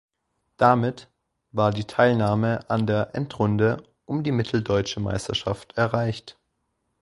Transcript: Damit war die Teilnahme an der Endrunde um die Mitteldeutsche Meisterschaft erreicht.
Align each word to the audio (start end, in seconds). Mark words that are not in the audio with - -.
Damit 0.57 1.11
war 1.51 1.69
die 1.71 1.83
Teilnahme 1.83 2.67
an 2.71 2.87
der 2.87 3.13
Endrunde 3.13 3.83
um 4.05 4.23
die 4.23 4.31
Mitteldeutsche 4.31 4.99
Meisterschaft 4.99 5.77
erreicht. 5.77 6.39